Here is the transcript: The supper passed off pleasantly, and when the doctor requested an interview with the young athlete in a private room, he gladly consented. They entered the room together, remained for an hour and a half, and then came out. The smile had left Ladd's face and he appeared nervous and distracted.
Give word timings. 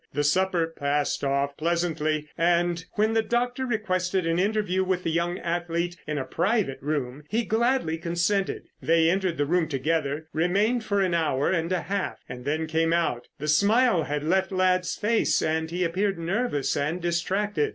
The 0.13 0.23
supper 0.23 0.65
passed 0.65 1.23
off 1.23 1.55
pleasantly, 1.57 2.27
and 2.35 2.83
when 2.93 3.13
the 3.13 3.21
doctor 3.21 3.67
requested 3.67 4.25
an 4.25 4.39
interview 4.39 4.83
with 4.83 5.03
the 5.03 5.11
young 5.11 5.37
athlete 5.37 5.95
in 6.07 6.17
a 6.17 6.25
private 6.25 6.79
room, 6.81 7.23
he 7.29 7.45
gladly 7.45 7.99
consented. 7.99 8.63
They 8.81 9.11
entered 9.11 9.37
the 9.37 9.45
room 9.45 9.67
together, 9.67 10.25
remained 10.33 10.83
for 10.83 11.01
an 11.01 11.13
hour 11.13 11.51
and 11.51 11.71
a 11.71 11.81
half, 11.81 12.17
and 12.27 12.45
then 12.45 12.65
came 12.65 12.93
out. 12.93 13.27
The 13.37 13.47
smile 13.47 14.05
had 14.05 14.23
left 14.23 14.51
Ladd's 14.51 14.95
face 14.95 15.39
and 15.39 15.69
he 15.69 15.83
appeared 15.83 16.17
nervous 16.17 16.75
and 16.75 16.99
distracted. 16.99 17.69